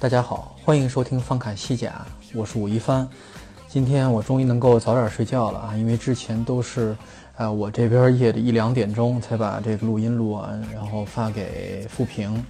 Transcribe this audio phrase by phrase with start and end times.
[0.00, 3.06] 大家好，欢迎收听方侃西甲，我是武一帆。
[3.66, 6.96] 今天我终于能够早点睡觉了啊，因为之前都是，
[7.36, 12.44] 呃，我这边夜里一两点钟才把这个录音录完，然后发给富平。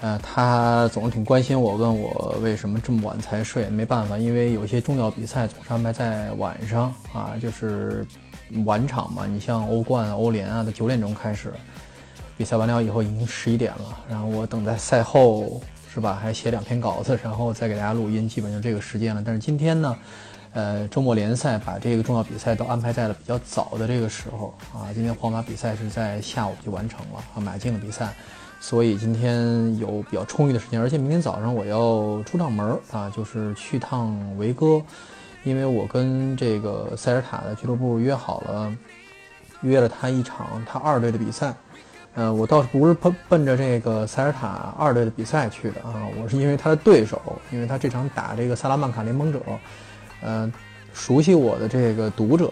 [0.00, 3.68] 呃，他总是挺关心我，问我为什么这么晚才睡。
[3.68, 8.06] 没办法，因为有些重要比赛总是安排在晚上啊，就是
[8.64, 9.26] 晚场嘛。
[9.26, 11.52] 你像欧冠、欧联啊，都九点钟开始，
[12.38, 15.60] 比赛完了以后已经十一点了，然后我等在赛后。
[15.96, 16.18] 是吧？
[16.22, 19.22] 还写两篇稿子，然后再给大家录音，基本就这个时间了。
[19.24, 19.96] 但是今天呢，
[20.52, 24.92] 呃，周末联赛把这个重要比赛都安排在了比较早的这个时候啊。
[24.92, 28.12] 今天皇马比赛是在下午就完成了啊，马竞的比赛，
[28.60, 30.78] 所以今天有比较充裕的时间。
[30.78, 34.82] 而且明天早上我要出趟门啊，就是去趟维戈，
[35.44, 38.76] 因为我跟这个塞尔塔的俱乐部约好了，
[39.62, 41.54] 约了他一场他二队的比赛。
[42.16, 47.20] 呃，我倒是不是奔奔着这个塞尔塔二队的比赛去的啊，我是因为他的对手，
[47.52, 49.38] 因为他这场打这个萨拉曼卡联盟者，
[50.22, 50.50] 呃，
[50.94, 52.46] 熟悉我的这个读者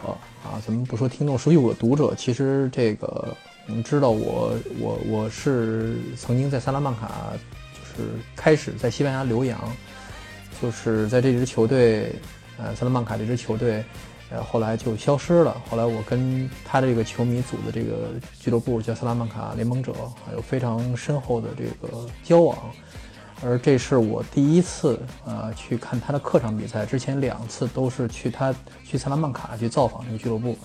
[0.44, 3.34] 啊，咱们不说听众，熟悉我的读者，其实这个
[3.66, 7.32] 你们知道我我我是曾经在萨拉曼卡，
[7.72, 9.58] 就是开始在西班牙留洋，
[10.60, 12.14] 就是在这支球队，
[12.58, 13.82] 呃，萨拉曼卡这支球队。
[14.42, 15.56] 后来就消失了。
[15.68, 18.10] 后来我跟他的这个球迷组的这个
[18.40, 19.92] 俱乐部叫萨拉曼卡联盟者，
[20.32, 22.56] 有非常深厚的这个交往。
[23.42, 28.54] 而这是我第一次呃去看他的客场比赛，之前两次都是去他
[28.84, 30.56] 去萨拉曼卡去造访这个俱乐部。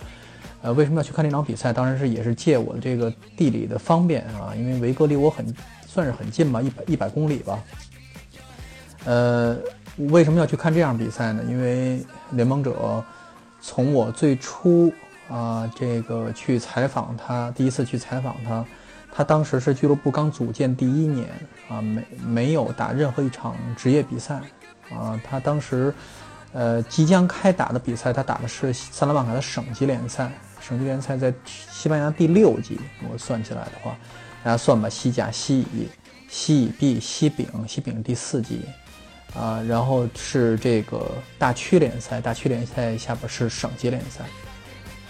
[0.61, 1.73] 呃，为什么要去看这场比赛？
[1.73, 5.53] 当然是也是借我的这个地理的方便啊，因为维格离我很
[5.87, 7.59] 算是很近吧，一百一百公里吧。
[9.05, 9.57] 呃，
[10.09, 11.43] 为什么要去看这样比赛呢？
[11.49, 13.03] 因为联盟者。
[13.61, 14.91] 从我最初
[15.29, 18.65] 啊，这个去采访他，第一次去采访他，
[19.11, 21.27] 他当时是俱乐部刚组建第一年
[21.69, 24.41] 啊，没没有打任何一场职业比赛
[24.91, 25.19] 啊。
[25.23, 25.93] 他当时，
[26.53, 32.79] 呃，即将开打的比赛，他打的是萨拉曼卡的省级联赛，省级联赛在西班牙第六级。
[33.11, 33.95] 我算起来的话，
[34.43, 35.87] 大家算吧，西甲、西乙、
[36.27, 38.61] 西乙 B、西丙、西丙第四级。
[39.35, 41.05] 啊，然后是这个
[41.37, 44.25] 大区联赛，大区联赛下边是省级联赛，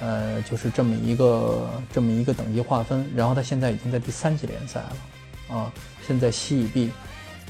[0.02, 3.10] 呃，就是这么一个这么一个等级划分。
[3.16, 5.74] 然后他现在已经在第三级联赛了，啊，
[6.06, 6.92] 现在西乙 B，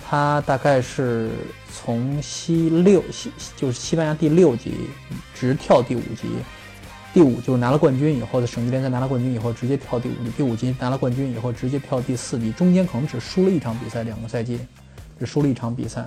[0.07, 1.31] 他大概是
[1.74, 4.74] 从西六西就是西班牙第六级
[5.34, 6.28] 直跳第五级，
[7.13, 14.59] 第五就是拿了冠军以后的省级联赛拿了冠军以后直接跳第五级，第五级拿了冠军以后直接跳第四级，中间可能只输了一场比赛，两个赛季
[15.19, 16.06] 只输了一场比赛。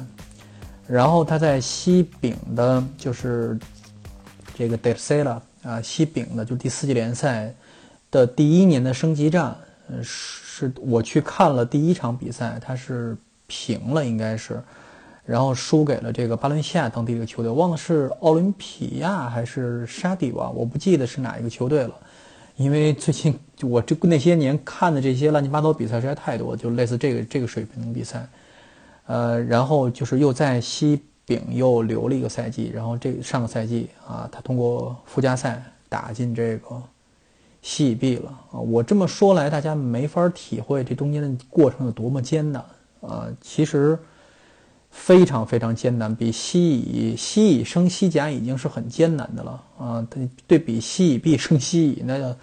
[0.86, 3.58] 然后他在西丙的，就是
[4.54, 7.54] 这个德塞拉啊，西丙的就第四级联赛
[8.10, 9.56] 的第一年的升级战，
[9.88, 13.16] 呃，是我去看了第一场比赛，他是
[13.46, 14.60] 平了，应该是，
[15.24, 21.94] 然后输给了这个巴伦西亚当地的球队，忘了是奥林匹亚还是沙迪吧，我不记得是哪一个球队了，
[22.56, 28.28] 因为最近我这那些年看的这些乱七八糟比赛实在太多，就类似这个这个水平的比赛。
[29.06, 36.82] 呃，然后就是又在西丙又留了一个赛季，然后这上个赛季啊，他通过附加赛打进这个
[37.62, 38.58] 西乙 B 了啊。
[38.58, 42.64] 我这么说来，大家没法体会这中间的过程有多么艰难
[43.00, 43.26] 啊。
[43.40, 43.98] 其实
[44.90, 50.06] 非常非常艰难，比西乙西乙升西甲已经是很艰难的了啊。
[50.08, 52.36] 对对比西乙 B 升西乙那。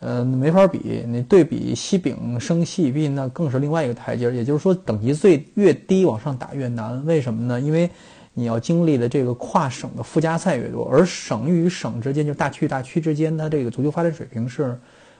[0.00, 1.04] 呃，没法比。
[1.06, 4.30] 你对比西饼升西乙那更是另外一个台阶。
[4.34, 7.04] 也就是说，等级最越低，往上打越难。
[7.06, 7.60] 为什么呢？
[7.60, 7.88] 因为
[8.32, 14.78] 你要经历的这个跨省的附加赛越多，而省与省之间，就大区大区之间，它这个足球发展水平是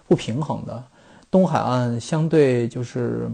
[0.09, 0.83] 不平衡的。
[1.31, 3.31] 东海岸相对就是，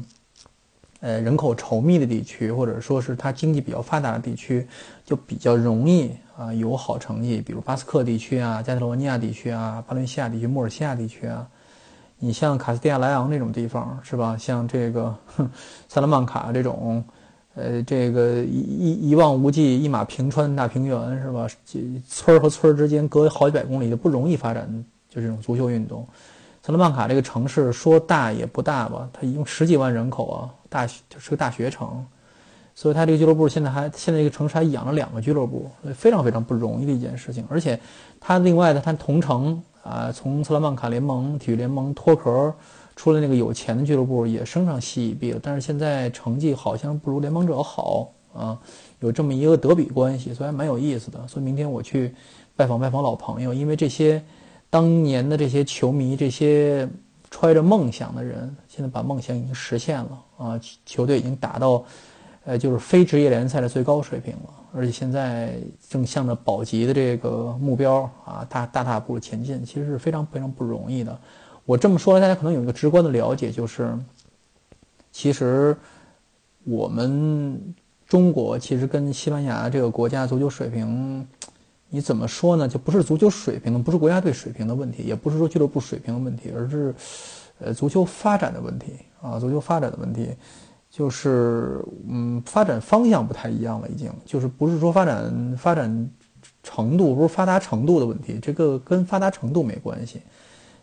[1.01, 4.67] 呃，人口稠密的地区，或者说是它经济比较发达的地区，
[5.05, 6.11] 就比较容易。
[6.39, 11.49] 啊，有好成绩，比如巴斯克地区啊、加泰罗尼亚地区啊、巴伦西亚地区、莫尔西亚地区啊。
[12.19, 14.37] 你像卡斯蒂亚莱昂这种地方，是吧？
[14.39, 15.17] 像这个
[15.89, 17.03] 萨拉曼卡这种，
[17.55, 21.47] 呃，这个一一一望无际、一马平川大平原，是吧？
[21.65, 24.69] 这村儿和村儿之间隔好几百公里，就不容易发展
[25.09, 26.07] 就这种足球运动。
[26.67, 32.05] 萨拉曼卡这个城市说大也不大吧，它一共十几万人口啊，大就是个大学城，
[32.75, 37.47] 所以它这个俱乐部现在还现在这个城市还养了两个俱乐部，所以非常非常不容易的一件事情。
[37.49, 37.79] 而且
[38.19, 42.53] 它另外的它同城啊，从萨拉曼卡联盟体育联盟脱壳
[42.97, 48.59] 出了那个有钱的俱乐部也升上西乙 B 了，但是现在成绩好像不如联盟者好啊，
[48.99, 51.29] 有这么一个德比关系，所以还蛮有意思的。
[51.29, 52.13] 所以明天我去
[52.57, 54.21] 拜访拜访老朋友，因为这些。
[54.69, 56.89] 当年的这些球迷，这些
[57.31, 60.61] 揣着梦想的人，现在把梦想已经实现了啊！
[60.85, 61.85] 球队已经达到，
[62.45, 65.55] 呃，就是非职业联赛的最高水平了，而且现在
[65.89, 71.19] 正向着保级的这个目标啊，大大大步前进，其实是非常非常不容易的。
[71.65, 73.97] 我这么说，大家可能有一个直观的了解，就是
[75.11, 75.77] 其实
[76.65, 77.75] 我们
[78.07, 81.27] 中国其实跟西班牙这个国家足球水平。
[81.89, 82.67] 你怎么说呢？
[82.67, 86.95] 就不是足球水平，不是国家队水平的问题，也不是说俱乐部水平的问题，而是，
[87.61, 90.35] 呃，足球发展的问题啊，足球发展的问题，
[90.91, 96.11] 就是嗯，发展方向不太一样了，已经就是不是说发展发展
[96.65, 100.21] 程度，不是发达程度的问题，这个跟发达程度没关系，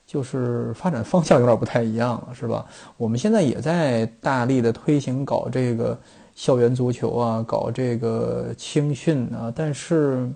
[0.08, 2.66] 就是发展方向有点不太一样了，是吧？
[2.96, 6.00] 我们现在也在大力的推行搞这个
[6.34, 10.30] 校园足球啊，搞这个青训啊，但是。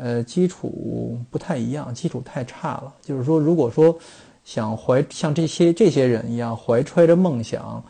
[0.00, 2.94] 呃，基础不太一样，基础太差了。
[3.02, 3.98] 就是说，如果说
[4.44, 7.82] 想怀像这些这些人一样怀揣着梦想，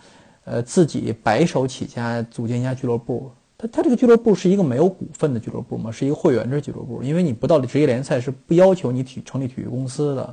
[0.45, 5.93] 呃，自己白手起家组建一家俱乐部，他他这个俱乐部是一个没有股份的俱乐部吗？
[5.93, 10.25] 是一个会员制俱乐部，因为你不到职业联赛是不要求你体成立体育公司的。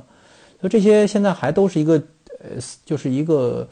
[0.58, 2.02] 所以这些现在还都是一个
[2.40, 2.56] 呃，
[2.86, 3.68] 就是一个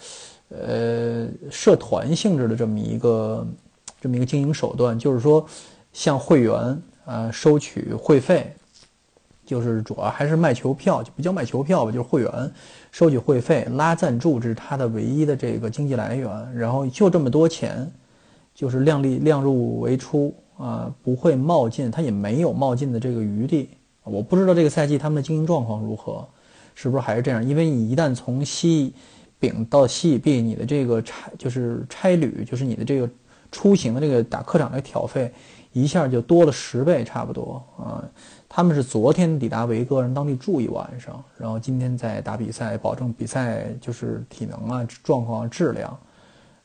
[0.51, 3.49] 呃社团性质的这么一个
[3.99, 5.43] 这么一个经营手段，就是说
[5.95, 6.83] 像会员。
[7.07, 8.55] 呃，收取会费，
[9.45, 12.53] 就是主要还是卖球票，就不叫卖球票吧，就是会员
[12.91, 16.55] 收取会费、拉赞助，这是他的唯一的这个经济来源。
[16.55, 17.91] 然后就这么多钱，
[18.55, 23.69] 就是量力量入为出啊，不会冒进，他也没有冒进的这个余地。
[24.03, 26.27] 我不知道这个赛季他们的经营状况如何，
[26.75, 27.47] 是不是还是这样？
[27.47, 28.95] 因为你一旦从西
[29.39, 33.09] 丙到西乙 B，你的这个差就是差旅，就是你的这个
[33.53, 35.31] 出行的这个打客场的挑费。
[35.75, 38.03] 一下就多了十倍，差不多啊！
[38.49, 45.99] 他们是昨天抵达维戈，让当地住一晚上，然后今天再打比赛，保证比赛就是体能啊、状况、质量，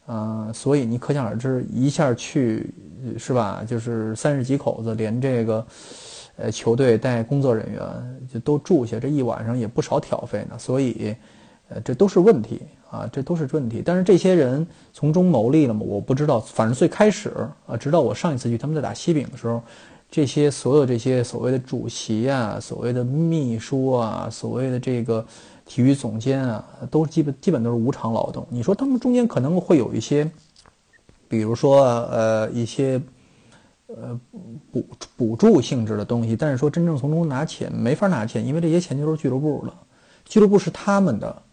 [0.06, 2.72] 啊，所以你可想而知，一下去
[3.18, 3.64] 是吧？
[3.68, 5.66] 就是三十几口子，连这个
[6.38, 7.82] 呃球队带工作人员
[8.32, 11.16] 就都住下，这一晚上也不少挑费呢，所以
[11.70, 12.62] 呃这都是问题。
[12.90, 15.82] 啊，这都是问题，但是这些人从中牟利了吗？
[15.86, 16.40] 我不知道。
[16.40, 17.32] 反正最开始
[17.68, 19.62] 啊，直到我上一次去他们在打西饼的时候，
[20.10, 25.24] 这些所有这些所谓的主席啊、所谓的秘书啊、所谓的这个
[25.68, 28.44] 体育总监啊，都基本基本都是无偿劳动。
[28.50, 30.28] 你说他们中间可能会有一些，
[31.28, 33.00] 比如说呃一些
[33.86, 34.20] 呃
[34.72, 34.84] 补
[35.16, 39.74] 补助性质的东西，但是说真正从中拿钱没法拿钱，因为这些钱就是俱乐部了，
[40.26, 41.44] 俱乐部是他们的。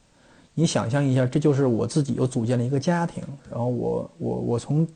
[0.59, 4.89] 你想象一下，这就是我自己又组建了一个家庭，然后我我我从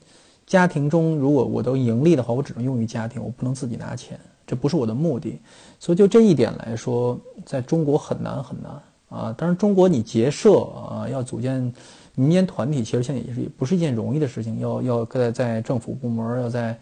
[0.47, 5.39] 家庭中，如果我都盈利的话，我只能用于家庭，我不能自己拿钱，这不是我的目的。
[5.79, 8.73] 所以就这一点来说，在中国很难很难
[9.11, 9.35] 啊！
[9.37, 11.71] 当然，中国你结社啊，要组建
[12.15, 16.79] 民间团体，其实现在也是不是一件容易的事情，要要在在政府部门，要在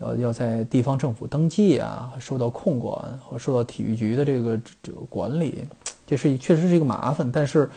[0.00, 5.62] 要要在地方政府登记啊，受到控管和受到体育局的这个这个管理，
[6.04, 7.70] 这是确实是一个麻烦，但是。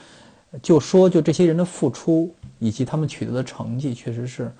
[0.61, 4.51] 就说就这些人的付出以及他们取得的成绩，确实是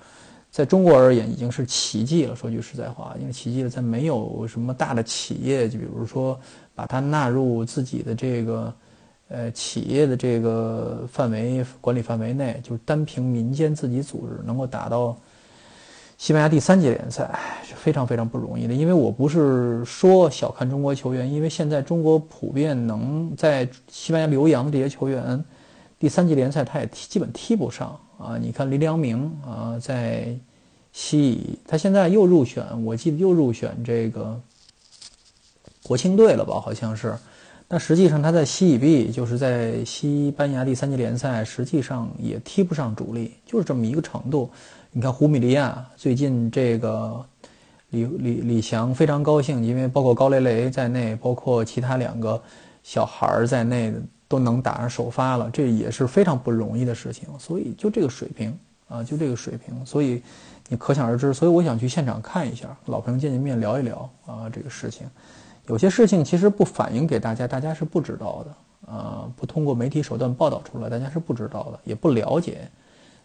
[0.50, 2.34] 在中国而言已经是奇迹了。
[2.34, 6.38] 说句实在话，因为奇迹，在没有什么大的企业，就比如说
[6.74, 8.74] 把它纳入自己的这个
[9.28, 15.14] 呃企业的这个范围管理范围内，就单凭民间自己组织能够打到
[16.16, 18.72] 西班牙第三级联赛，是非常非常不容易的。
[18.72, 25.44] 因为我不是说小看中国球员，因为现在中国普遍能在西班牙留洋的这些球员。
[26.02, 28.36] 第三级联赛他也踢基本踢不上啊！
[28.36, 30.36] 你看林良铭啊，在
[30.92, 34.36] 西乙，他现在又入选，我记得又入选这个
[35.84, 36.60] 国青队了吧？
[36.60, 37.16] 好像是。
[37.68, 44.50] 但实际上他在西乙 B，就是在西班牙第三级联赛，实际上也踢不上主力，就是这么一个程度。
[44.90, 47.24] 你看胡米利亚最近这个
[47.90, 52.42] 李李李翔非常高兴，因为包括高雷雷在内，包括其他两个
[52.82, 53.94] 小孩儿在内。
[54.32, 57.28] 都能打上首发了，这也是非常不容易的事情。
[57.38, 58.58] 所以就这个水平
[58.88, 60.22] 啊，就这个水平，所以
[60.70, 61.34] 你可想而知。
[61.34, 65.06] 所以我想去现场看一下，老朋友见见面聊一聊啊，这个事情，
[65.66, 72.66] 有些事情其实不反映给大家，大家是不知道的啊，不通过媒体手段报道出来，大家是不知道的，也不了解。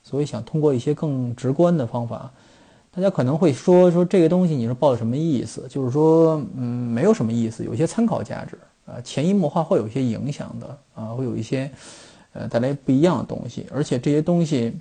[0.04, 2.30] 所以想通过一些更直观的方法，
[2.94, 5.66] 大家可能会说说这个东西你是抱着什么意思？
[5.70, 11.70] 就是说，嗯，没有什么意思，有些参考价值啊，潜移默化会有一些影响的啊，会有一些
[12.34, 14.74] 呃带来不一样的东西，而且这些东西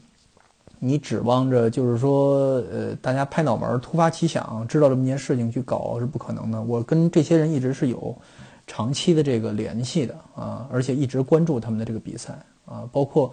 [0.79, 6.63] 你指望着就是说呃大家拍脑门突发奇想知道这么一件事情去搞是不可能的。
[6.63, 8.17] 我跟这些人一直是有
[8.67, 12.33] 长期的这个联系的啊，而且一直关注他们的这个比赛
[12.65, 13.33] 啊，包括。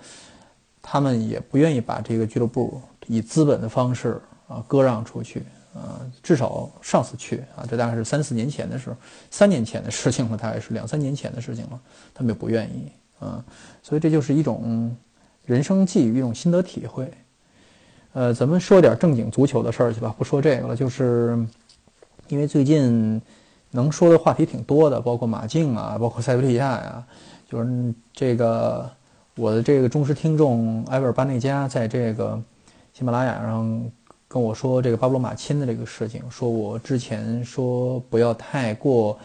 [0.86, 5.42] 他们也不愿意把这个俱乐部以资本的方式啊割让出去
[5.74, 8.96] 啊，至少上次去啊，这大概是三四年前的事，
[9.32, 11.80] 三年前的事情了，大概是两三年前的事情了，
[12.14, 13.44] 他们也不愿意啊，
[13.82, 14.96] 所以这就是一种
[15.46, 17.12] 人生际遇，一种心得体会。
[18.14, 21.38] 呃，咱们说点正经足球的事儿去吧，不说这个了，就是
[22.28, 23.22] 因为最近
[23.72, 27.04] 能说的话题挺多的，包括马竞啊，包括塞维利亚呀，
[27.50, 28.90] 就是这个。
[29.36, 32.40] 我的这个忠实听众埃维尔巴内加在这个
[32.94, 33.84] 喜马拉雅上
[34.34, 39.16] 跟我说这个巴布罗马钦的这个事情，说我之前说不要太过，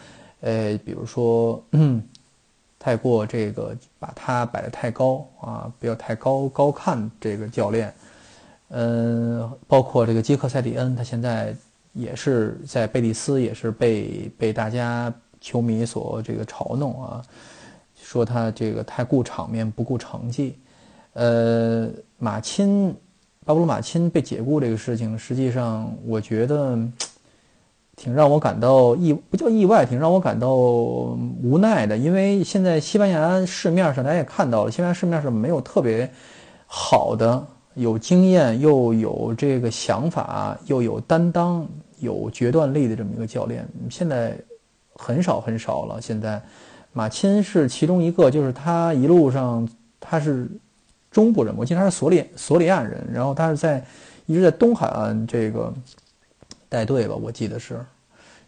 [0.41, 1.59] 呃，比如说
[2.77, 7.91] 太过这个把他摆得太高啊，不要太高高看这个教练，
[8.69, 11.55] 嗯，包括这个杰克塞蒂恩，他现在
[11.91, 15.11] 也是在贝蒂斯，也是被被大家
[15.41, 17.23] 球迷所这个嘲弄啊。
[17.95, 20.55] 说他这个太顾场面不顾成绩，
[21.13, 21.89] 呃，
[22.19, 22.95] 马钦，
[23.49, 26.77] 巴布鲁马钦被解雇这个事情，实际上我觉得
[27.95, 31.97] 挺让我感到意，不叫意外，挺让我感到无奈的。
[31.97, 36.07] 因为现在西班牙市面上，大家也看到了，西班牙市面上没有特别
[36.67, 44.37] 好的、有经验又有这个想法、又有担当、有决断力的这么一个教练，现在
[44.93, 45.99] 很少很少了。
[45.99, 46.39] 现在。
[46.91, 49.67] 马钦是其中一个，就是他一路上
[49.99, 50.49] 他是
[51.11, 53.83] 中部人，我记得他是索里索里亚人，然后他是在
[54.25, 55.73] 一直在东海岸这个
[56.67, 57.83] 带队吧，我记得是，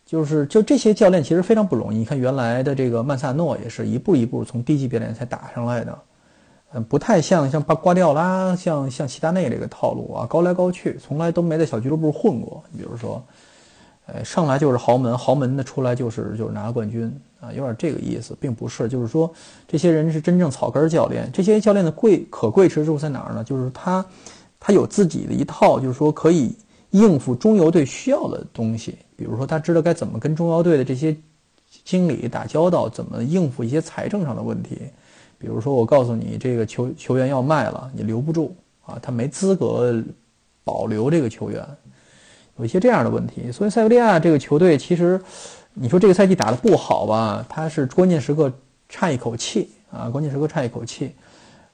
[0.05, 1.97] 就是就这些教练其实非常不容易。
[1.97, 5.99] 你看原来的这个曼萨诺也是一步一步从低级别联赛打上来的，
[6.73, 12.63] 嗯，不太像像巴瓜迪奥拉，像像齐达内这个套路啊，高来高去，从来都没在小俱乐部混过。
[12.71, 13.23] 你比如说，
[14.13, 17.11] 呃，上来就是豪门，豪门的出来就是就是拿冠军。
[17.39, 19.33] 啊，有点这个意思，并不是，就是说，
[19.67, 21.27] 这些人是真正草根教练。
[21.33, 23.43] 这些教练的贵可贵之处在哪儿呢？
[23.43, 24.05] 就是他，
[24.59, 26.55] 他有自己的一套，就是说可以
[26.91, 28.95] 应付中游队需要的东西。
[29.15, 31.17] 比如说，他知道该怎么跟中游队的这些
[31.83, 34.79] 经理打交道，怎么应付一些财政上的问题。
[35.39, 39.99] 比如说，我告诉你，这个球球员要卖了，你留不住啊，他没资格
[40.63, 41.65] 保留这个球员，
[42.57, 43.51] 有一些这样的问题。
[43.51, 45.19] 所以，塞维利亚这个球队其实。
[45.73, 47.45] 你说这个赛季打得不好吧？
[47.47, 48.51] 他是关键时刻
[48.89, 51.15] 差一口气啊，关键时刻差一口气，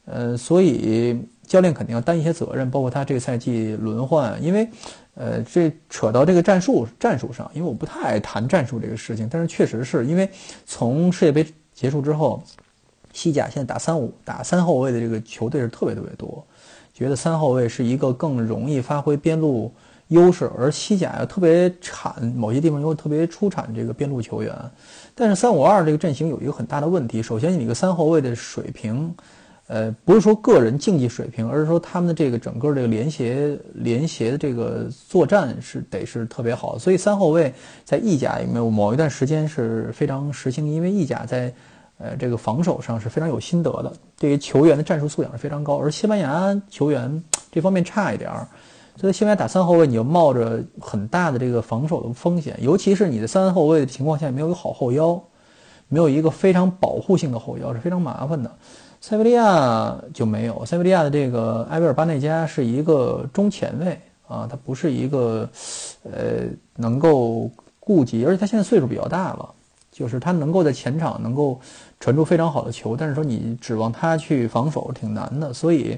[0.06, 4.70] 呃，所以教练肯定要担一些责任，包括他这个赛季轮换，因为，
[5.16, 10.30] 呃，这扯到这个战术战术上，因为我不太爱谈战术这个事情，但是确实是因为
[10.68, 11.44] 从世界杯
[11.74, 12.44] 结束之后，
[13.14, 16.46] 西甲现在打三五打三后卫的这个球队是特别特别多，
[16.94, 19.74] 觉得三后卫是一个更容易发挥边路。
[20.10, 24.56] 优势，而西甲又特别产某些地方又特别出产这个边路球员，
[25.14, 27.22] 但是三五二这个阵型有一个很大的问题。
[27.22, 29.14] 首先，你个三后卫的水平，
[29.68, 36.78] 呃，不是说个人竞技水平，而是说他们的这个整个这个联协联协的这个作战是得是特别好。
[36.78, 41.54] 所以三后卫在意甲有没有某一段时间是非常实行，因为意甲在
[41.98, 47.22] 呃这个防守上是非常有心得的，对于球员的战术素养是非常高，而西班牙球员
[47.52, 48.48] 这方面差一点儿。
[49.00, 55.22] 所以，西班牙打三后卫，你就冒着很大的这个防守的风险，尤其是你的三后卫的情况下没有一个好后腰，
[55.88, 58.52] 没有一个非常保护性的后腰是非常麻烦的。
[59.00, 65.48] 塞维利亚就没有，塞维利亚的这个埃维尔巴内加是一个中前卫啊，他不是一个
[66.04, 69.48] 呃能够顾及，而且他现在岁数比较大了，
[69.92, 71.60] 就是他能够在前场能够
[72.00, 75.96] 传出非常好的球，但是说你指望他去防守挺难的，所以。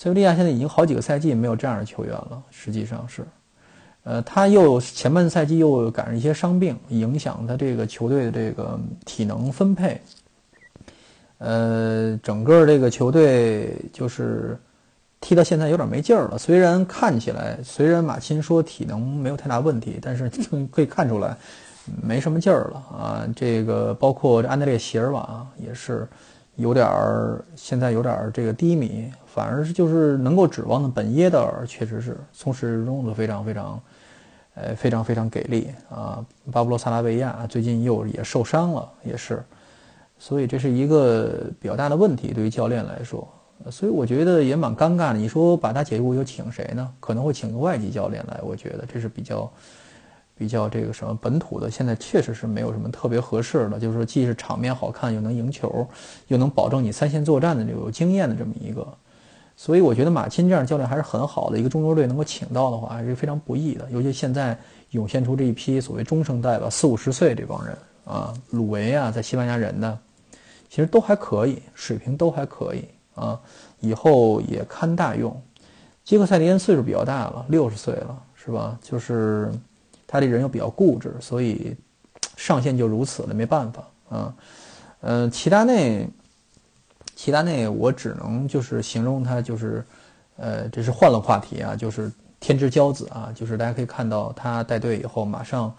[0.00, 3.26] 塞维利亚现在已经好几个赛季没有这样的球员了，实际上是，
[4.04, 10.00] 呃，他又前半赛季又赶上一些伤病，影响他这个球队的这个体能分配，
[11.38, 14.56] 呃，整个这个球队就是
[15.20, 16.38] 踢到现在有点没劲儿了。
[16.38, 20.30] 虽然看起来，虽然马钦说体能没有太大问题，但是
[20.70, 21.36] 可以看出来
[22.00, 23.28] 没什么劲儿了啊。
[23.34, 26.08] 这个包括安德烈席尔瓦也是
[26.58, 29.10] 有点儿，现在有点儿这个低迷。
[29.26, 33.80] 反而是就是能够指望的本耶德尔，确实是从始至终都非常非常，
[34.54, 36.24] 呃，非常非常给力啊。
[36.50, 39.40] 巴布罗萨拉维亚最近又也受伤了，也是，
[40.18, 43.28] 所以这是一个比较大的问题，对于教练来说。
[43.70, 45.18] 所以我觉得也蛮尴尬的。
[45.18, 46.92] 你说把他解雇又请谁呢？
[46.98, 49.48] 可能会请个外籍教练来，我觉得这是比较
[50.38, 51.70] 比较这个什么本土的。
[51.70, 55.86] 现在确实是没有什么特别合适的，就是说既是场面好看，又能赢球，
[56.28, 58.86] 又能保证你三线作战的这个有经验的这么一个。
[59.56, 61.58] 所以我觉得马钦这样教练还是很好的。
[61.58, 63.84] 一个中国队能够请到的话，还是非常不易的。
[63.90, 64.56] 尤其现在
[64.90, 69.98] 涌现出这一批所谓中生代吧，四五十岁这帮人啊，鲁维啊，在西班牙人的，
[70.70, 72.84] 其实都还可以，水平都还可以。
[73.16, 73.36] 啊，
[73.80, 75.36] 以后也堪大用。
[76.04, 78.78] 基克塞利恩岁数比较大了，六十岁了，是吧？
[78.80, 79.50] 就是
[80.08, 81.76] 他这人又比较固执，所以
[82.36, 84.34] 上限就如此了，没办法啊。
[85.02, 86.08] 嗯，齐达内，
[87.14, 89.84] 齐达内，我只能就是形容他就是，
[90.38, 92.10] 呃，这是换了话题啊，就是
[92.40, 95.72] 天之骄子啊，就是大家可以看到他带队以后，马上，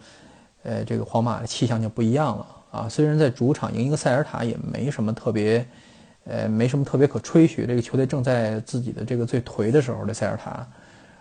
[0.64, 2.88] 呃，这个皇马的气象就不一样了啊。
[2.88, 5.68] 虽然在主场赢一个塞尔塔也没什么特别。
[6.26, 7.66] 呃，没什么特别可吹嘘。
[7.66, 10.68] 这个球队正在自己的这个最颓的时候，这塞尔塔，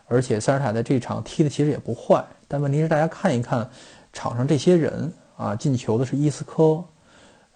[0.09, 2.25] 而且塞尔塔在这场踢的其实也不坏。
[2.49, 3.69] 但问题是，大家看一看
[4.12, 6.83] 场上这些人啊，进球的是伊斯科，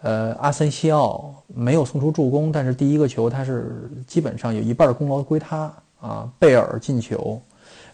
[0.02, 6.30] 呃，阿森西奥没有送出助攻，但是第一个球他是基本上有一半的功劳归他啊。
[6.38, 7.40] 贝尔进球，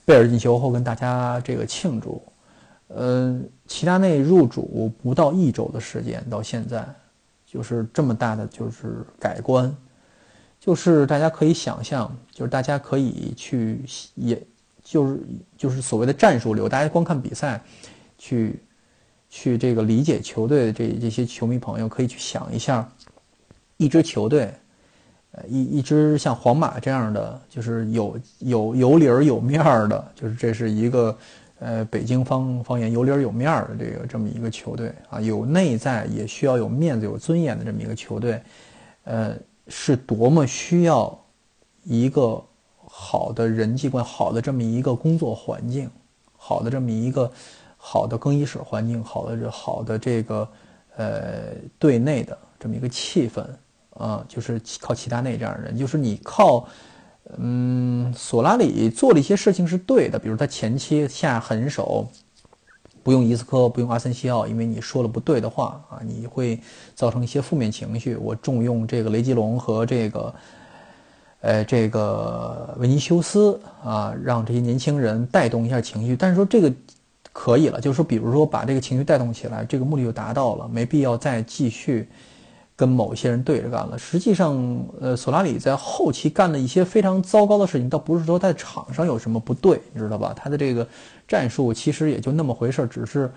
[0.04, 2.22] 贝尔进球后跟大家这个庆祝。
[2.88, 6.84] 嗯，齐达内入主不到一周的时间，到现在。
[7.50, 9.74] 就是这么大的，就是改观，
[10.60, 13.80] 就是大家可以想象，就是大家可以去，
[14.14, 14.40] 也
[14.82, 15.20] 就是
[15.56, 17.60] 就是所谓的战术流，大家光看比赛，
[18.18, 18.60] 去
[19.28, 22.88] 去这个理解球队的这这些球迷朋友可以去想一下，
[23.76, 24.52] 一支球队，
[25.32, 31.16] 呃一一支像皇马这样的，就是有有有理儿有面儿的，就是这是一个。
[31.60, 38.40] 呃，北京方方言有理儿有面儿的这个这么一个球队啊，有内在也需要有面子有尊严的这么一个球队，
[39.02, 39.34] 呃，
[39.68, 41.18] 是多么需要
[41.84, 42.42] 一个
[42.86, 45.90] 好的人际关系好的这么一个工作环境，
[46.36, 47.30] 好的这么一个
[47.76, 50.48] 好的更衣室环境，好的这好的这个
[50.96, 53.44] 呃对内的这么一个气氛
[53.94, 56.66] 啊，就是靠齐达内这样的人，就是你靠。
[57.36, 62.08] 嗯，索拉里做了一些事情是对的，比如他前期下狠手，
[63.08, 66.60] 不用伊斯科，不用阿森西奥，因为你说了不对的话啊，你会
[66.94, 68.16] 造成一些负面情绪。
[68.16, 70.34] 我重用这个雷吉隆和这个，
[71.40, 76.14] 呃，这个维尼修斯啊，让这些年轻人带动一下情绪。
[76.14, 76.70] 但是说这个
[77.32, 82.10] 可以了，就是说，比如说把这个情绪带动起来，这个目的就达到了，没必要再继续。
[82.78, 83.98] 跟某些人对着干了。
[83.98, 84.56] 实际上，
[85.00, 90.32] 呃，索拉里在后期干了一些非常糟糕的事情，倒不是说在场上有什么不对，你知道吧？
[90.36, 90.86] 他的这个
[91.26, 93.32] 战术其实也就那么回事，只是，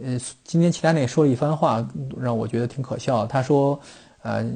[0.00, 1.84] 呃，今天齐达内说了一番话，
[2.16, 3.26] 让我觉得挺可笑。
[3.26, 3.76] 他说，
[4.22, 4.48] 呃，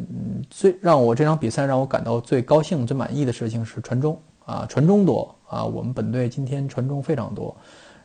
[0.49, 4.17] 最让我这场比赛让我感到最高兴、最满意的事情是传中
[4.47, 7.53] 啊，传中多啊，我们本队今天传中非常多，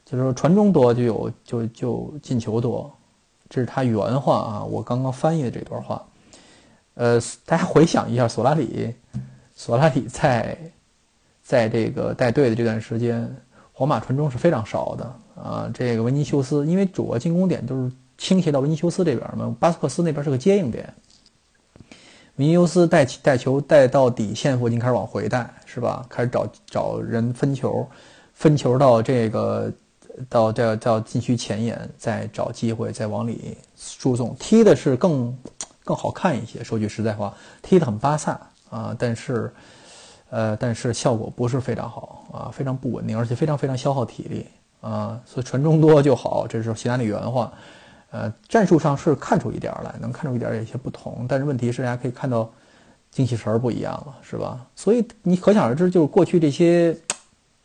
[0.03, 2.91] 就是说传中多就有就就进球多，
[3.47, 6.03] 这是他原话啊，我刚刚翻译的这段话。
[6.95, 8.93] 呃，大家回想一下，索拉里，
[9.53, 10.57] 索拉里在，
[11.43, 13.35] 在这个带队的这段时间，
[13.73, 15.69] 皇马传中是非常少的啊。
[15.73, 20.93] 这个维尼修斯，因为主要进攻点都是倾斜到维尼修斯这边嘛，巴斯克斯那边是个接应点。
[22.37, 26.05] 维尼修斯带带球带到底线附近开始往回带，是吧？
[26.07, 27.85] 开始找找人分球，
[28.33, 29.69] 分球到这个
[30.29, 35.37] 到到到禁区前沿，再找机会再往里输送，踢的是更。
[35.85, 36.61] 更好看一些。
[36.61, 38.37] 说句实在话，踢得很巴萨
[38.69, 39.53] 啊，但是，
[40.29, 44.45] 呃，但是效果不是非常好啊，非常不稳定，而且非常非常消耗体力
[44.81, 45.17] 啊。
[45.25, 47.53] 所以传中多就好，这是希拉里原话。
[48.11, 52.49] 呃，战术上是看出一点来，能看出一点有些不同，但是问题是大家可以看到
[53.11, 54.65] 精气神儿不一样了，是吧？
[54.75, 56.97] 所以你可想而知，就是过去这些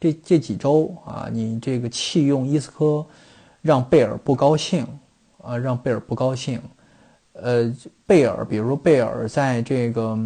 [0.01, 3.07] 这这几周啊，你这个弃用伊斯科，
[3.63, 4.85] 让贝尔不高兴
[5.43, 6.61] 啊，让贝尔不高兴。
[7.33, 7.73] 呃，
[8.07, 10.19] 贝尔，比如说贝尔在这个，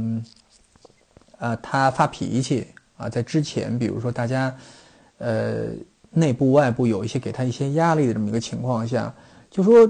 [1.39, 4.57] 呃，他发脾气啊，在之前，比如说大家，
[5.19, 5.67] 呃，
[6.11, 9.15] 内部外部有一些给他一些压力的这么一个情况下，
[9.51, 9.89] 就说，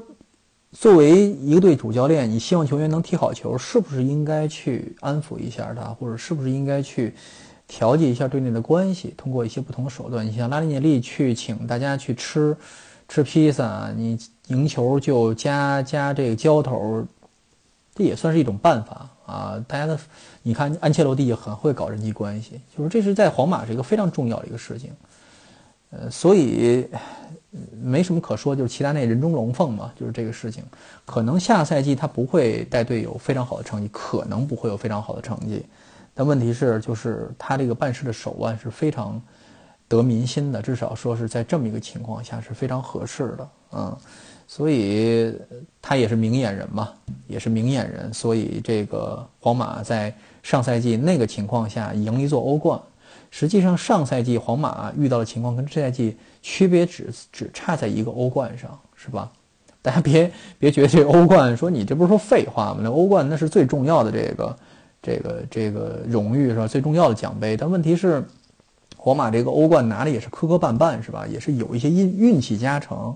[0.72, 7.14] 作为一个队主教练，你希望球员能踢好球，是不是应该去安抚一下他，或者是不是应该去
[7.68, 10.27] 调节一下队内的关系，通过一些不同的手段？
[10.27, 12.57] 你像拉尼涅利去请大家去吃
[13.08, 17.06] 吃披萨，你赢球就加加这个浇头。
[17.96, 19.64] 这也算是一种办法啊！
[19.68, 19.96] 大家的，
[20.42, 24.90] 你看安切洛蒂很会搞人际关系，就是这是在皇马是一个非常重要的一个事情。
[25.90, 26.88] 呃，所以
[27.80, 30.64] 没什么可说，就是齐达内人中龙凤嘛，就是这个事情。
[31.06, 35.64] 可能下赛季他不会带队有非常好的成绩，可能不会有非常好的成绩。
[36.14, 39.22] 但问题是，就是他这个办事的手腕是非常
[39.96, 43.96] 得民心的，至少说是在这么一个情况下是非常合适的，嗯。
[44.46, 45.35] 所以
[45.80, 46.90] 他也是明眼人嘛，
[47.26, 48.12] 也是明眼人。
[48.12, 52.78] 所以这个皇马在上赛季那个情况下赢一座欧冠。
[53.30, 59.33] 实际上，上赛季皇马遇到的情况跟这赛季区别只只差在一个欧冠上，是吧？
[59.80, 62.80] 大家别别觉得这欧冠说你这不是说废话吗？
[62.83, 64.59] 那欧冠那是最重要的这个
[65.02, 66.68] 这个这个荣誉是吧？
[66.68, 67.57] 最重要的奖杯。
[67.57, 68.22] 但问题是，
[69.04, 71.26] 皇马这个欧冠拿的也是磕磕绊绊是吧？
[71.26, 73.14] 也是有一些运运气加成。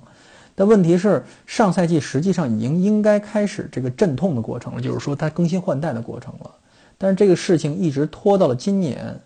[0.55, 6.51] 但问题是，上赛季实际上已经应该开始这个阵痛的过程了，就是说它更新换代的过程了。
[6.99, 9.19] 但是这个事情一直拖到了今年。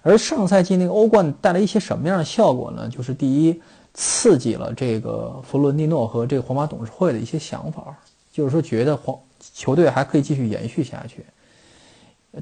[0.00, 2.88] 而上赛季那个欧冠带来一些什么样的效果呢？
[2.88, 3.60] 就是第一，
[3.92, 7.94] 刺激了这个弗伦蒂诺和这个皇马董事会的一些想法，
[8.32, 9.14] 就是说觉得皇
[9.52, 11.22] 球队还可以继续延续下去。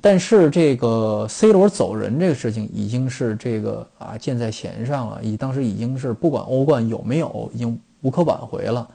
[0.02, 8.88] 但是这个 C 罗走人这个事情已经是这个啊箭在弦上了，已当时已经是不管欧冠有没有，已经无可挽回了，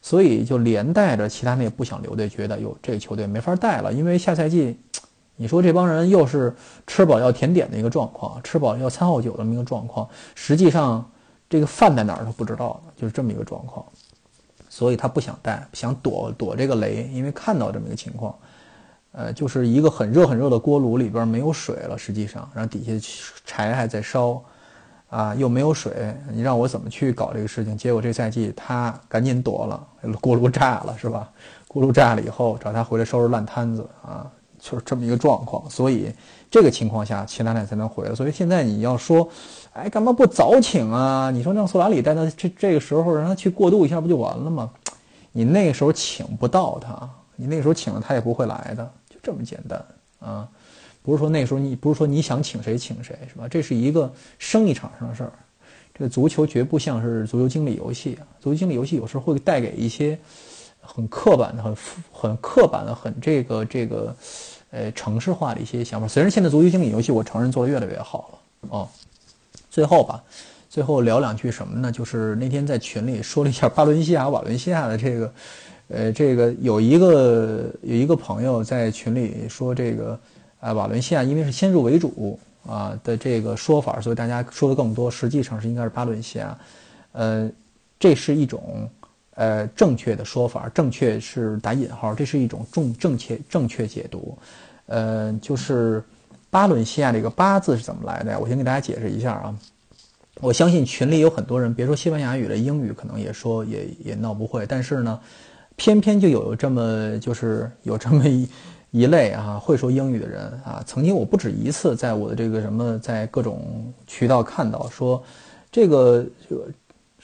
[0.00, 4.76] 所以就连带着其他那不想留队，觉得哟这个球队没法带了，因为下赛季。
[5.34, 6.54] 你说这帮人又是
[6.86, 11.04] 吃饱要甜点的一个状况，吃饱要餐后酒的这么一个状况，实际上
[11.48, 13.84] 这个饭在哪儿都不知道，就是这么一个状况，
[14.68, 18.38] 所以他不想带，想躲躲这个雷，因为看到这么一个情况，
[19.12, 23.08] 呃，就是一个很热很热的锅炉里边没有水了，实际上，然后底下
[23.44, 24.42] 柴还在烧，
[25.08, 27.76] 啊，又没有水，你让我怎么去搞这个事情？
[27.76, 29.86] 结果这赛季他赶紧躲了，
[30.20, 31.30] 锅炉炸了是吧？
[31.68, 34.30] 锅炉炸了以后找他回来收拾烂摊子啊。
[34.64, 36.14] 就是这么一个状况，所以
[36.48, 38.14] 这个情况下，齐达内才能回来。
[38.14, 39.28] 所以现在你要说，
[39.72, 41.32] 哎，干嘛不早请啊？
[41.32, 44.70] 你说让索拉里带他这这个时候让他去过渡一下不就完了吗？
[45.32, 48.88] 你那个时候请不到他，你那时候请了他也不会来的，
[49.22, 49.84] 这么简单
[50.18, 50.48] 啊！
[51.02, 53.46] 不是说那时候你不是说你想请谁请谁是吧？
[53.48, 55.32] 这是一个生意场上的事儿。
[55.94, 58.26] 这个足球绝不像是足球经理游戏啊！
[58.40, 60.18] 足球经理游戏有时候会带给一些
[60.80, 61.76] 很刻板的、很
[62.12, 64.14] 很刻板的、很这个这个。
[64.74, 66.08] 呃，城市化的一些想法。
[66.08, 68.38] 虽然现在足球经理游戏，我承认做得越来越好了
[68.70, 68.88] 哦。
[69.70, 70.24] 最后吧，
[70.70, 71.92] 最后聊两句什么呢？
[71.92, 75.30] 就是那天在群里说了一下巴伦西亚、瓦伦西亚的这个，
[75.92, 80.18] 呃，这个有一个有一个朋友在群里说这个，
[80.60, 85.10] 啊，瓦伦西亚因为是先入为主啊的这个说法，所以大家说的更多。
[85.10, 86.58] 实际上是应该是巴伦西亚，
[87.12, 87.50] 呃，
[88.00, 88.88] 这是一种。
[89.34, 94.36] 呃，正确的说法，正确是打引号，这是一种正正确正确解读。
[94.84, 96.04] 呃，就是
[96.50, 98.38] 巴伦西亚这个“巴”字是怎么来的呀？
[98.38, 99.58] 我先给大家解释一下啊。
[100.42, 104.66] 我相信群里有很多人，别说西班牙语了，英语可能也说也也闹不会。
[104.66, 105.18] 但是呢，
[105.76, 108.48] 偏偏就有这么就是 有这么一
[108.90, 110.82] 一类啊，会说英语的人啊。
[110.86, 115.22] 曾经我不止一次在我的这个什么，在各种渠道看到说
[115.70, 116.66] 这个这个。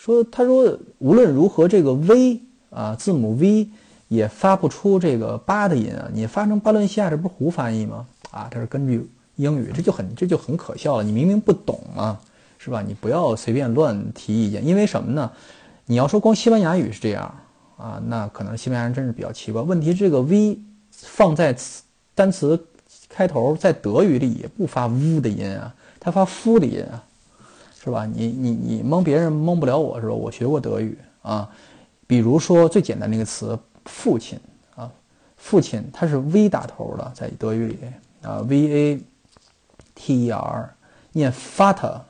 [0.00, 3.68] 说，他说无论如何，这个 V 啊，字母 V
[4.06, 8.06] 也发不出这个八的音啊，你发成巴伦西亚，这不是胡翻译吗？
[8.30, 11.02] 啊，这是根据英语，这就很这就很可笑了。
[11.02, 12.16] 你明明不懂啊，
[12.58, 12.80] 是吧？
[12.80, 15.28] 你不要随便乱提意见，因为什么呢？
[15.86, 17.34] 你要说光西班牙语是这样
[17.78, 19.62] 啊，那可能西班牙人真是比较奇怪。
[19.62, 20.58] 问题这个 V
[20.90, 21.82] 放在词
[22.14, 22.62] 单词
[23.08, 27.02] 开头，在德语里也不发 v 的音啊，它发夫的音啊。
[27.80, 28.04] 是吧？
[28.04, 30.12] 你你你蒙别人蒙不了我，是吧？
[30.12, 31.48] 我学过德语啊。
[32.08, 34.38] 比如说最简单的一个词“父亲”
[34.74, 34.90] 啊
[35.38, 37.78] ，“父亲”它是 V 打头的，在德语里
[38.22, 39.00] 啊，V A
[39.94, 40.74] T E R，
[41.12, 42.00] 念 Fater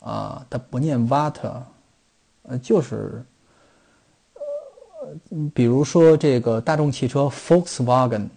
[0.00, 1.62] 啊，它不念 Vater，
[2.42, 3.24] 呃，就是，
[5.54, 8.28] 比如说这个大众汽车 Volkswagen，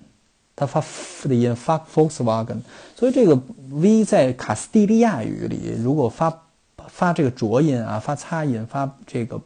[0.56, 0.82] 它发
[1.28, 2.60] 的音发 Volkswagen，
[2.96, 3.40] 所以这个
[3.72, 6.44] V 在卡斯蒂利亚语里如果发
[6.88, 9.40] 发这个浊音啊，发擦音，发这个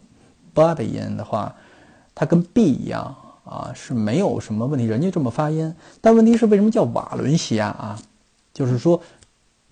[0.53, 1.53] b 的音的话，
[2.15, 5.75] 它跟 b 一样啊，是没有什么问题，人家这么发音。
[6.01, 7.99] 但问题是为什么叫瓦伦西亚啊？
[8.53, 9.01] 就是说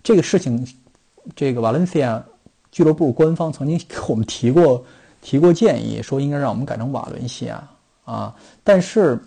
[0.03, 0.67] 这个事情，
[1.35, 2.23] 这个瓦伦西亚
[2.71, 4.83] 俱乐部官方曾经给我们提过
[5.21, 7.63] 提过建议，说应该让我们改成瓦伦西亚
[8.03, 8.35] 啊。
[8.63, 9.19] 但是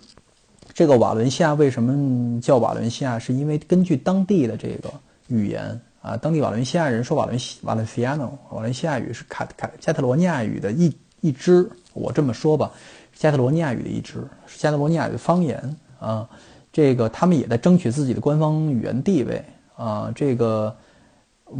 [0.72, 3.18] 这个瓦伦西亚为什么叫瓦伦西亚？
[3.18, 4.92] 是因为根据当地的这个
[5.28, 5.80] 语言。
[6.04, 12.70] 啊，当地瓦伦西亚人说瓦伦西瓦伦西亚诺，瓦伦西亚语是卡卡加特罗尼亚语的一一支，我这么说吧，
[13.14, 16.28] 加特罗尼亚语的一支，是加特罗尼亚语的方言啊。
[16.70, 19.42] 这个他们也在争取自己的官方语言地位
[19.76, 20.12] 啊。
[20.14, 20.76] 这个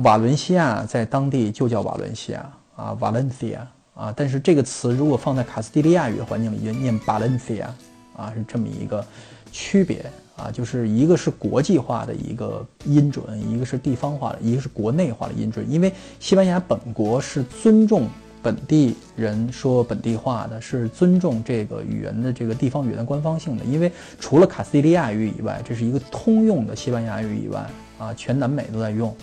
[0.03, 7.73] 瓦伦西亚在当地就叫瓦伦西亚啊，瓦伦西亚啊，但是这个词如果放在卡斯蒂利亚语的环境里，就念巴伦西亚
[8.17, 9.05] 啊，是这么一个
[9.53, 10.05] 区别
[10.37, 15.65] 啊，就是一个是国际化的一个音准，一个是地方化的，一个是国内化的音准。
[15.71, 18.09] 因为西班牙本国是尊重
[18.43, 23.65] 本地人说本地话的，是尊重这个语言的这个地方语言的官方性的。
[23.65, 27.65] 因为除了卡斯蒂利亚语以外，这是一个通用的西班牙语以外
[27.99, 29.17] 啊，全南美都在用。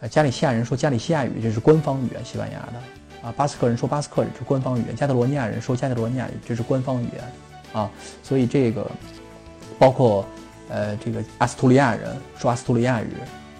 [0.00, 2.74] 呃，加利西亚人说加利西亚语，这是官方语言，西班牙的。
[3.24, 7.24] 啊，巴斯克人说巴斯克语是官方语言，加泰罗尼亚人说加泰罗尼亚语，这是官方语言，
[7.72, 7.90] 啊，
[8.22, 8.86] 所以这个
[9.78, 10.26] 包括
[10.68, 13.08] 呃这个阿斯图利亚人说阿斯图利亚语，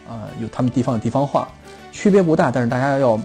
[0.06, 1.48] 啊，有他们地方的地方话，
[1.92, 3.18] 区别不大，但是大家要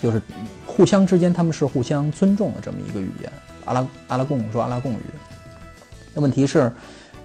[0.00, 0.22] 就是
[0.64, 3.32] 互相之间他们是互相尊重的这么一个语言。
[3.64, 5.02] 阿拉阿拉贡说阿拉贡语，
[6.14, 6.72] 那问题是，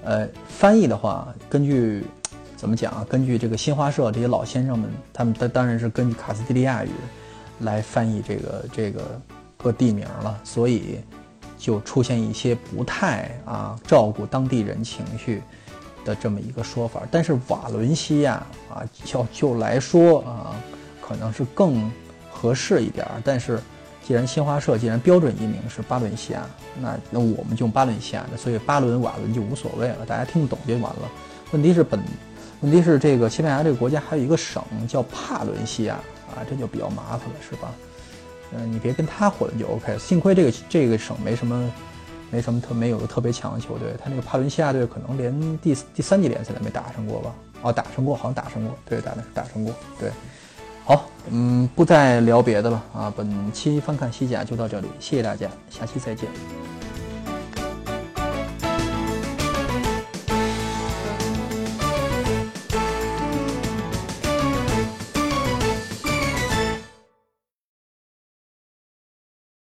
[0.03, 2.03] 呃，翻译的话，根据
[2.57, 3.05] 怎么讲啊？
[3.07, 6.89] 根据这个新华社这些老先生们，他们当当然是根据卡斯蒂利亚语。
[7.59, 9.21] 来翻译这个这个
[9.57, 10.99] 各地名了，所以
[11.57, 15.41] 就出现一些不太啊照顾当地人情绪
[16.03, 17.01] 的这么一个说法。
[17.09, 20.55] 但是瓦伦西亚啊，就就来说啊，
[21.01, 21.89] 可能是更
[22.29, 23.07] 合适一点。
[23.23, 23.59] 但是
[24.05, 26.45] 既然新华社既然标准译名是巴伦西亚，
[26.81, 31.09] 那那我们就用巴伦西亚的，所以巴伦瓦伦就无所谓了，大家听不懂就完了。
[31.51, 31.97] 问题是本
[32.59, 35.97] 问题是这个西班牙这个国家还有一个省叫帕伦西亚。
[36.33, 37.71] 啊，这就比较麻烦了，是吧？
[38.51, 39.97] 嗯，你别跟他混就 OK。
[39.97, 41.71] 幸亏这个这个省没什么，
[42.29, 43.93] 没什么特没有特别强的球队。
[44.03, 47.33] 他那个帕伦西亚队可能连第第三级联赛都没打上过吧？
[47.63, 49.73] 哦，打上过，好像打上过，对，打的打上过。
[49.99, 50.11] 对，
[50.85, 53.13] 好，嗯，不再聊别的了啊。
[53.15, 56.27] 本期翻看西甲就到这里，谢谢大家，下期再见。